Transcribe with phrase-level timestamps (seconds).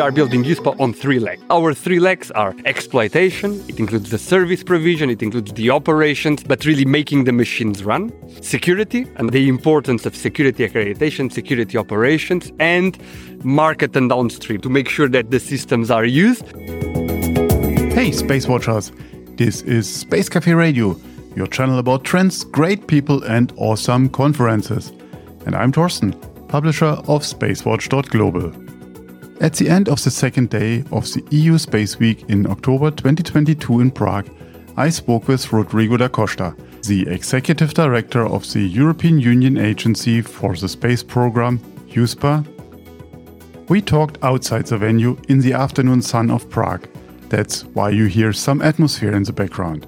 [0.00, 1.42] we are building EUSPA on three legs.
[1.50, 6.64] Our three legs are exploitation, it includes the service provision, it includes the operations, but
[6.64, 8.10] really making the machines run,
[8.40, 12.98] security, and the importance of security accreditation, security operations, and
[13.44, 16.46] market and downstream to make sure that the systems are used.
[17.92, 18.92] Hey, Space Watchers!
[19.36, 20.98] This is Space Cafe Radio,
[21.36, 24.92] your channel about trends, great people, and awesome conferences.
[25.44, 26.14] And I'm Torsten,
[26.48, 28.69] publisher of spacewatch.global.
[29.40, 33.80] At the end of the second day of the EU Space Week in October 2022
[33.80, 34.28] in Prague,
[34.76, 40.54] I spoke with Rodrigo da Costa, the executive director of the European Union Agency for
[40.54, 41.58] the Space Program,
[41.88, 42.44] EUSPA.
[43.70, 46.86] We talked outside the venue in the afternoon sun of Prague.
[47.30, 49.86] That's why you hear some atmosphere in the background.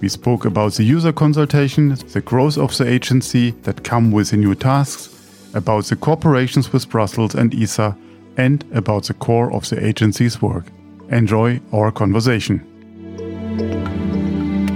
[0.00, 4.38] We spoke about the user consultation, the growth of the agency that come with the
[4.38, 5.10] new tasks,
[5.52, 7.94] about the cooperations with Brussels and ESA,
[8.36, 10.66] and about the core of the agency's work.
[11.10, 12.60] Enjoy our conversation.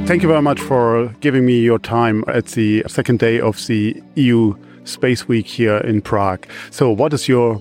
[0.07, 4.01] Thank you very much for giving me your time at the second day of the
[4.15, 4.55] EU
[4.85, 6.47] Space Week here in Prague.
[6.71, 7.61] So, what is your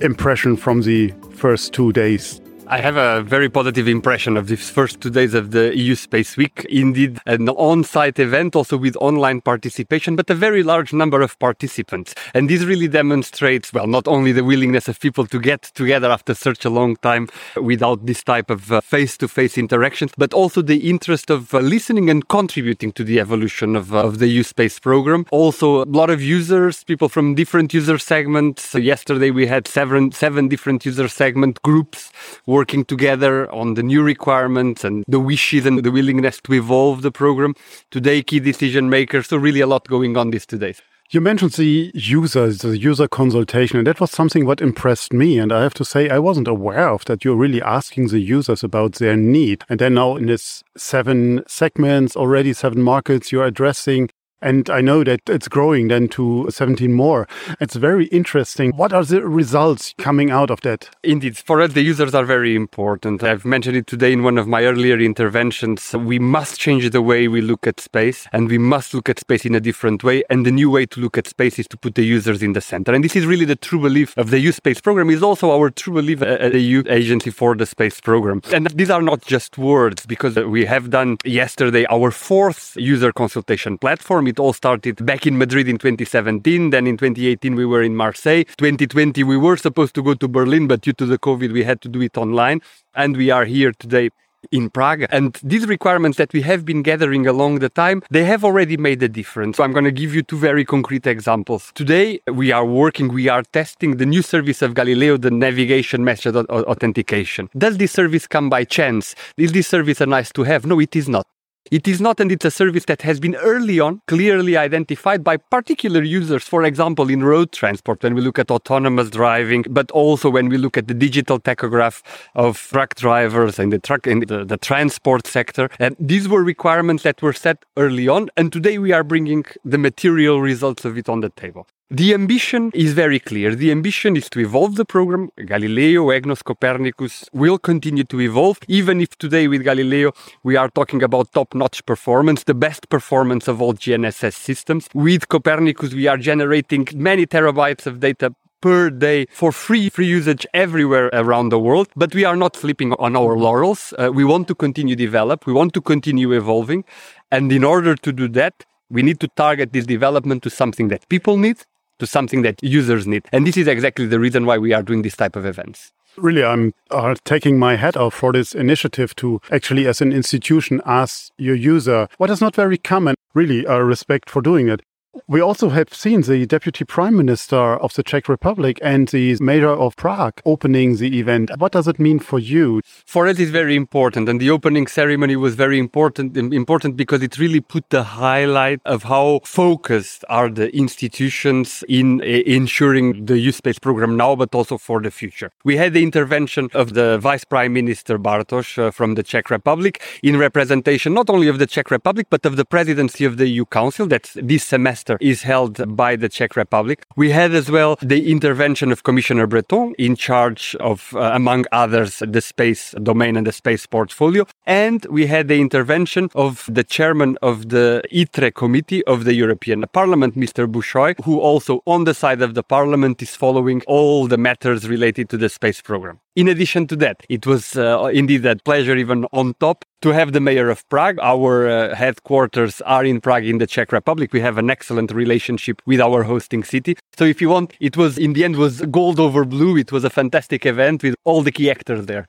[0.00, 2.40] impression from the first two days?
[2.68, 6.36] I have a very positive impression of these first two days of the EU Space
[6.36, 6.66] Week.
[6.68, 11.38] Indeed, an on site event, also with online participation, but a very large number of
[11.38, 12.16] participants.
[12.34, 16.34] And this really demonstrates, well, not only the willingness of people to get together after
[16.34, 20.90] such a long time without this type of face to face interactions, but also the
[20.90, 24.80] interest of uh, listening and contributing to the evolution of, uh, of the EU Space
[24.80, 25.24] program.
[25.30, 28.64] Also, a lot of users, people from different user segments.
[28.64, 32.10] So yesterday we had seven, seven different user segment groups
[32.56, 37.10] working together on the new requirements and the wishes and the willingness to evolve the
[37.10, 37.54] program.
[37.90, 39.26] Today, key decision makers.
[39.28, 40.74] So really a lot going on this today.
[41.10, 45.38] You mentioned the users, the user consultation, and that was something what impressed me.
[45.38, 47.24] And I have to say, I wasn't aware of that.
[47.24, 49.62] You're really asking the users about their need.
[49.68, 54.08] And then now in this seven segments, already seven markets, you're addressing
[54.42, 57.26] and I know that it's growing then to 17 more.
[57.60, 58.72] It's very interesting.
[58.72, 60.90] What are the results coming out of that?
[61.02, 63.22] Indeed, for us, the users are very important.
[63.22, 65.94] I've mentioned it today in one of my earlier interventions.
[65.94, 69.44] We must change the way we look at space and we must look at space
[69.44, 70.22] in a different way.
[70.28, 72.60] And the new way to look at space is to put the users in the
[72.60, 72.92] center.
[72.92, 75.70] And this is really the true belief of the EU Space Program is also our
[75.70, 78.42] true belief at the EU Agency for the Space Program.
[78.52, 83.78] And these are not just words because we have done yesterday our fourth user consultation
[83.78, 86.70] platform it all started back in Madrid in 2017.
[86.70, 88.44] Then in 2018, we were in Marseille.
[88.58, 91.80] 2020, we were supposed to go to Berlin, but due to the COVID, we had
[91.82, 92.60] to do it online.
[92.94, 94.10] And we are here today
[94.50, 95.06] in Prague.
[95.10, 99.02] And these requirements that we have been gathering along the time, they have already made
[99.02, 99.56] a difference.
[99.56, 101.72] So I'm going to give you two very concrete examples.
[101.74, 106.36] Today, we are working, we are testing the new service of Galileo, the navigation message
[106.36, 107.48] authentication.
[107.56, 109.14] Does this service come by chance?
[109.36, 110.66] Is this service a nice to have?
[110.66, 111.26] No, it is not.
[111.72, 115.36] It is not, and it's a service that has been early on clearly identified by
[115.36, 116.44] particular users.
[116.44, 120.58] For example, in road transport, when we look at autonomous driving, but also when we
[120.58, 122.02] look at the digital tachograph
[122.36, 125.68] of truck drivers and the truck in the, the transport sector.
[125.80, 128.28] And these were requirements that were set early on.
[128.36, 131.66] And today we are bringing the material results of it on the table.
[131.90, 133.54] The ambition is very clear.
[133.54, 135.30] The ambition is to evolve the program.
[135.36, 138.58] Galileo, EGNOS, Copernicus will continue to evolve.
[138.66, 140.10] Even if today with Galileo
[140.42, 144.88] we are talking about top notch performance, the best performance of all GNSS systems.
[144.94, 150.44] With Copernicus, we are generating many terabytes of data per day for free, free usage
[150.54, 151.86] everywhere around the world.
[151.94, 153.94] But we are not sleeping on our laurels.
[153.96, 155.46] Uh, we want to continue develop.
[155.46, 156.84] We want to continue evolving.
[157.30, 161.08] And in order to do that, we need to target this development to something that
[161.08, 161.64] people need
[161.98, 163.26] to something that users need.
[163.32, 165.92] And this is exactly the reason why we are doing this type of events.
[166.16, 170.80] Really, I'm uh, taking my hat off for this initiative to actually, as an institution,
[170.86, 173.16] ask your user what is not very common.
[173.34, 174.80] Really, uh, respect for doing it.
[175.28, 179.70] We also have seen the Deputy Prime Minister of the Czech Republic and the Mayor
[179.70, 181.50] of Prague opening the event.
[181.58, 182.80] What does it mean for you?
[182.84, 184.28] For us, it's very important.
[184.28, 189.04] And the opening ceremony was very important, important because it really put the highlight of
[189.04, 195.00] how focused are the institutions in ensuring the EU Space program now, but also for
[195.00, 195.50] the future.
[195.64, 200.02] We had the intervention of the Vice Prime Minister Bartoš uh, from the Czech Republic
[200.22, 203.64] in representation not only of the Czech Republic, but of the presidency of the EU
[203.64, 207.04] Council that this semester is held by the Czech Republic.
[207.16, 212.22] We had as well the intervention of Commissioner Breton in charge of, uh, among others,
[212.26, 214.46] the space domain and the space portfolio.
[214.66, 219.84] And we had the intervention of the chairman of the ITRE committee of the European
[219.92, 220.66] Parliament, Mr.
[220.66, 225.28] Bușoi, who also on the side of the parliament is following all the matters related
[225.30, 226.20] to the space program.
[226.36, 230.34] In addition to that, it was uh, indeed a pleasure even on top to have
[230.34, 231.18] the mayor of Prague.
[231.22, 234.34] Our uh, headquarters are in Prague in the Czech Republic.
[234.34, 236.98] We have an excellent relationship with our hosting city.
[237.16, 239.78] So if you want, it was in the end was gold over blue.
[239.78, 242.26] It was a fantastic event with all the key actors there.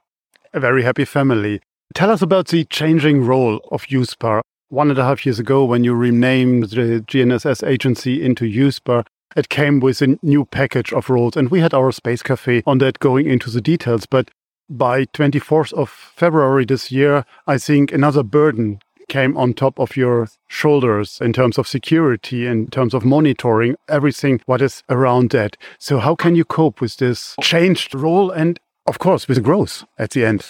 [0.54, 1.60] A very happy family.
[1.94, 4.40] Tell us about the changing role of EUSPA.
[4.70, 9.06] One and a half years ago, when you renamed the GNSS agency into EUSPA,
[9.38, 11.38] it came with a new package of roles.
[11.38, 14.06] And we had our Space Cafe on that going into the details.
[14.06, 14.32] But
[14.70, 20.28] by 24th of February this year, I think another burden came on top of your
[20.50, 25.56] shoulders in terms of security, in terms of monitoring, everything what is around that.
[25.80, 30.10] So how can you cope with this changed role and of course with growth at
[30.10, 30.46] the end?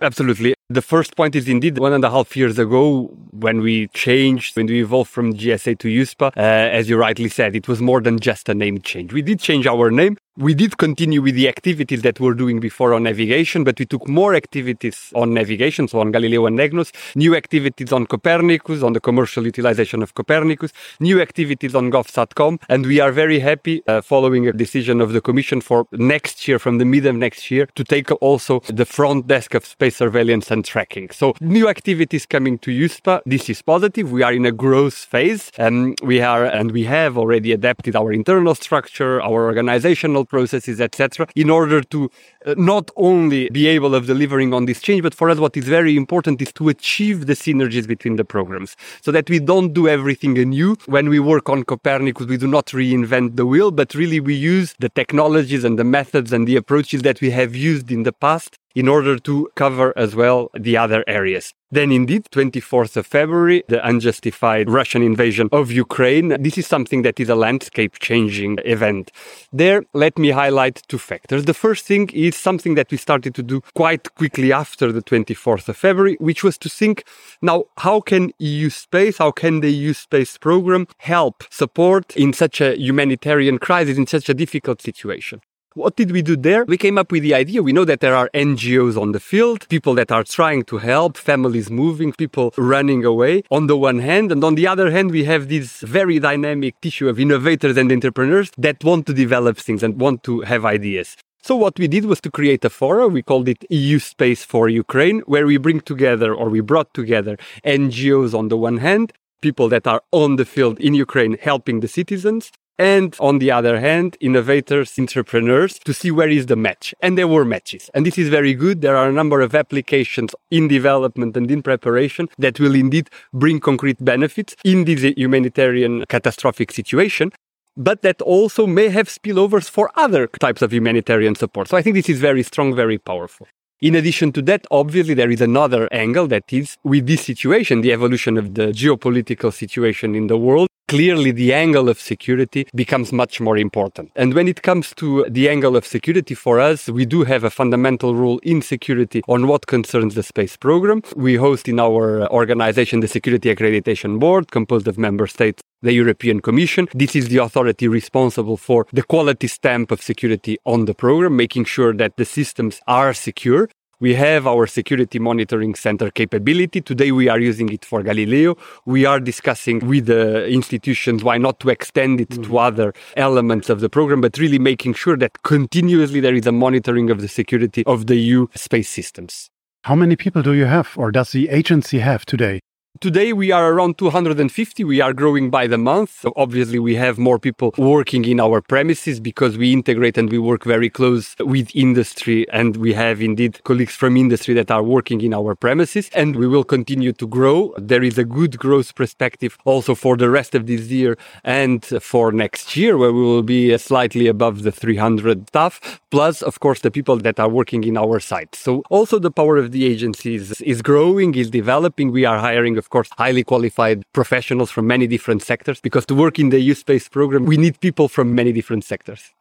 [0.00, 0.54] Absolutely.
[0.70, 4.66] The first point is indeed one and a half years ago when we changed, when
[4.66, 8.20] we evolved from GSA to EUSPA, uh, as you rightly said, it was more than
[8.20, 9.14] just a name change.
[9.14, 12.94] We did change our name, we did continue with the activities that we're doing before
[12.94, 17.34] on navigation, but we took more activities on navigation, so on Galileo and EGNOS, new
[17.34, 23.00] activities on Copernicus, on the commercial utilization of Copernicus, new activities on GovSatcom, and we
[23.00, 26.84] are very happy uh, following a decision of the Commission for next year, from the
[26.84, 31.10] mid of next year, to take also the front desk of space surveillance tracking.
[31.10, 33.22] So new activities coming to EUSPA.
[33.26, 34.10] This is positive.
[34.12, 38.12] We are in a growth phase, and we are, and we have already adapted our
[38.12, 42.10] internal structure, our organizational processes, etc., in order to
[42.46, 45.64] uh, not only be able of delivering on this change, but for us, what is
[45.64, 49.88] very important is to achieve the synergies between the programs so that we don't do
[49.88, 50.76] everything anew.
[50.86, 54.74] When we work on Copernicus, we do not reinvent the wheel, but really we use
[54.78, 58.58] the technologies and the methods and the approaches that we have used in the past
[58.74, 61.54] in order to cover as well the other areas.
[61.70, 66.28] Then indeed, 24th of February, the unjustified Russian invasion of Ukraine.
[66.40, 69.12] This is something that is a landscape changing event.
[69.52, 71.44] There, let me highlight two factors.
[71.44, 75.68] The first thing is something that we started to do quite quickly after the 24th
[75.68, 77.04] of February, which was to think
[77.42, 82.62] now, how can EU space, how can the EU space program help support in such
[82.62, 85.42] a humanitarian crisis, in such a difficult situation?
[85.74, 86.64] What did we do there?
[86.64, 87.62] We came up with the idea.
[87.62, 91.16] We know that there are NGOs on the field, people that are trying to help,
[91.16, 94.32] families moving, people running away on the one hand.
[94.32, 98.50] And on the other hand, we have this very dynamic tissue of innovators and entrepreneurs
[98.58, 101.16] that want to develop things and want to have ideas.
[101.42, 103.12] So what we did was to create a forum.
[103.12, 107.36] We called it EU Space for Ukraine, where we bring together or we brought together
[107.64, 109.12] NGOs on the one hand,
[109.42, 113.80] people that are on the field in Ukraine helping the citizens, and on the other
[113.80, 116.94] hand, innovators, entrepreneurs to see where is the match.
[117.00, 117.90] And there were matches.
[117.92, 118.82] And this is very good.
[118.82, 123.58] There are a number of applications in development and in preparation that will indeed bring
[123.58, 127.32] concrete benefits in this humanitarian catastrophic situation
[127.80, 131.68] but that also may have spillovers for other types of humanitarian support.
[131.68, 133.46] So I think this is very strong, very powerful.
[133.80, 137.92] In addition to that, obviously, there is another angle that is with this situation, the
[137.92, 143.40] evolution of the geopolitical situation in the world clearly the angle of security becomes much
[143.40, 144.10] more important.
[144.16, 147.50] And when it comes to the angle of security for us, we do have a
[147.50, 151.02] fundamental rule in security on what concerns the space program.
[151.14, 156.40] We host in our organization the Security Accreditation Board, composed of member states the European
[156.40, 156.88] Commission.
[156.92, 161.66] This is the authority responsible for the quality stamp of security on the program, making
[161.66, 163.68] sure that the systems are secure.
[164.00, 166.80] We have our security monitoring center capability.
[166.80, 168.56] Today we are using it for Galileo.
[168.86, 172.44] We are discussing with the institutions why not to extend it mm-hmm.
[172.44, 176.52] to other elements of the program, but really making sure that continuously there is a
[176.52, 179.50] monitoring of the security of the EU space systems.
[179.82, 182.60] How many people do you have, or does the agency have today?
[183.00, 184.82] Today we are around 250.
[184.82, 186.18] We are growing by the month.
[186.20, 190.38] So obviously we have more people working in our premises because we integrate and we
[190.38, 195.20] work very close with industry and we have indeed colleagues from industry that are working
[195.20, 197.72] in our premises and we will continue to grow.
[197.78, 202.32] There is a good growth perspective also for the rest of this year and for
[202.32, 206.90] next year where we will be slightly above the 300 staff plus of course the
[206.90, 208.56] people that are working in our site.
[208.56, 212.10] So also the power of the agency is, is growing, is developing.
[212.10, 216.38] We are hiring of course, highly qualified professionals from many different sectors because to work
[216.38, 219.34] in the EU Space program, we need people from many different sectors.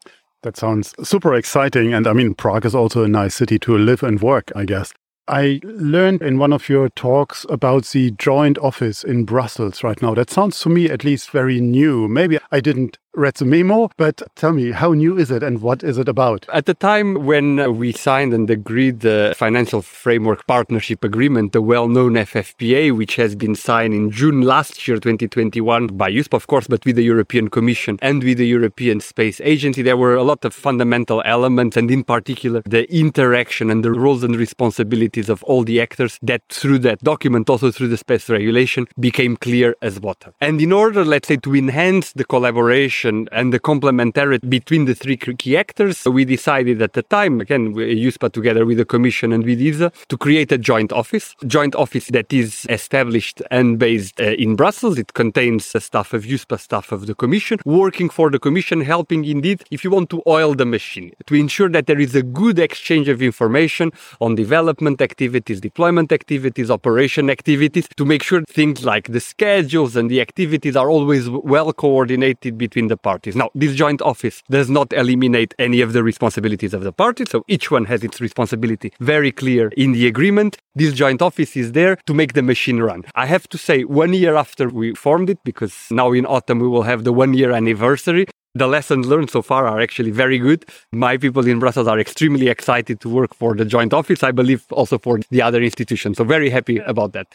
[0.43, 1.93] That sounds super exciting.
[1.93, 4.93] And I mean, Prague is also a nice city to live and work, I guess.
[5.29, 10.13] I learned in one of your talks about the joint office in Brussels right now.
[10.13, 12.09] That sounds to me at least very new.
[12.09, 15.83] Maybe I didn't read the memo, but tell me, how new is it and what
[15.83, 16.45] is it about?
[16.53, 21.87] At the time when we signed and agreed the Financial Framework Partnership Agreement, the well
[21.87, 26.67] known FFPA, which has been signed in June last year, 2021, by EUSPA, of course,
[26.67, 30.45] but with the European Commission and with the European Space Agency, there were a lot
[30.45, 35.63] of fundamental elements, and in particular, the interaction and the roles and responsibilities of all
[35.63, 40.33] the actors that through that document, also through the space regulation, became clear as water.
[40.39, 45.17] And in order, let's say, to enhance the collaboration and the complementarity between the three
[45.17, 49.61] key actors, we decided at the time, again, EUSPA together with the Commission and with
[49.61, 54.55] ESA, to create a joint office, joint office that is established and based uh, in
[54.55, 54.97] Brussels.
[54.97, 59.25] It contains the staff of EUSPA, staff of the Commission, working for the Commission, helping
[59.25, 62.59] indeed, if you want to oil the machine, to ensure that there is a good
[62.59, 69.11] exchange of information on development activities, deployment activities, operation activities, to make sure things like
[69.11, 73.35] the schedules and the activities are always well coordinated between the parties.
[73.35, 77.43] Now, this joint office does not eliminate any of the responsibilities of the parties, so
[77.47, 80.57] each one has its responsibility very clear in the agreement.
[80.75, 83.05] This joint office is there to make the machine run.
[83.15, 86.67] I have to say, one year after we formed it, because now in autumn we
[86.67, 90.65] will have the one year anniversary, the lessons learned so far are actually very good.
[90.91, 94.23] My people in Brussels are extremely excited to work for the joint office.
[94.23, 96.17] I believe also for the other institutions.
[96.17, 97.27] So very happy about that.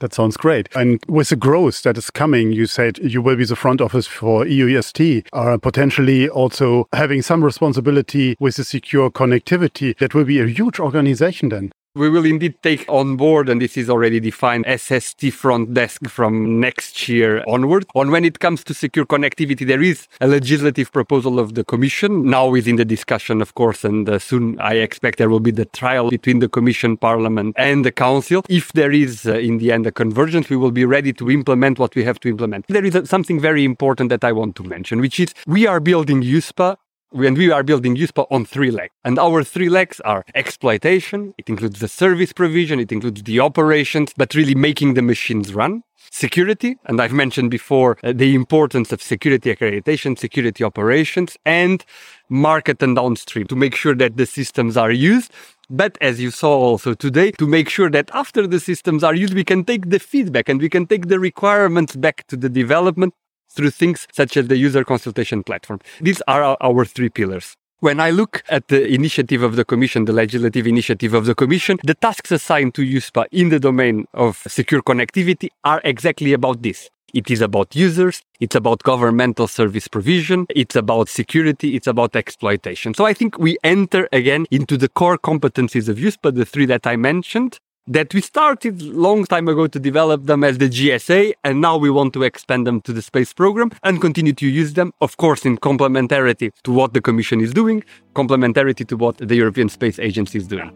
[0.00, 0.68] That sounds great.
[0.74, 4.06] And with the growth that is coming, you said you will be the front office
[4.06, 9.96] for EUST, are uh, potentially also having some responsibility with the secure connectivity.
[9.98, 11.72] That will be a huge organization then.
[11.96, 16.60] We will indeed take on board, and this is already defined, SST front desk from
[16.60, 17.84] next year onward.
[17.96, 22.30] On when it comes to secure connectivity, there is a legislative proposal of the Commission.
[22.30, 25.50] Now is in the discussion, of course, and uh, soon I expect there will be
[25.50, 28.44] the trial between the Commission, Parliament, and the Council.
[28.48, 31.80] If there is, uh, in the end, a convergence, we will be ready to implement
[31.80, 32.66] what we have to implement.
[32.68, 35.80] There is a, something very important that I want to mention, which is we are
[35.80, 36.76] building EUSPA
[37.12, 38.92] and we are building EUSPA on three legs.
[39.04, 44.12] And our three legs are exploitation, it includes the service provision, it includes the operations,
[44.16, 45.82] but really making the machines run.
[46.12, 51.84] Security, and I've mentioned before uh, the importance of security accreditation, security operations, and
[52.28, 55.30] market and downstream to make sure that the systems are used.
[55.68, 59.34] But as you saw also today, to make sure that after the systems are used,
[59.34, 63.14] we can take the feedback and we can take the requirements back to the development
[63.50, 65.80] through things such as the user consultation platform.
[66.00, 67.56] These are our three pillars.
[67.80, 71.78] When I look at the initiative of the Commission, the legislative initiative of the Commission,
[71.82, 76.90] the tasks assigned to EUSPA in the domain of secure connectivity are exactly about this.
[77.14, 78.22] It is about users.
[78.38, 80.46] It's about governmental service provision.
[80.50, 81.74] It's about security.
[81.74, 82.92] It's about exploitation.
[82.92, 86.86] So I think we enter again into the core competencies of EUSPA, the three that
[86.86, 91.60] I mentioned, that we started long time ago to develop them as the GSA, and
[91.60, 94.92] now we want to expand them to the space program and continue to use them,
[95.00, 97.82] of course, in complementarity to what the Commission is doing,
[98.14, 100.70] complementarity to what the European Space Agency is doing.